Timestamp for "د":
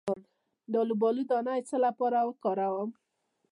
0.71-0.73, 1.61-1.65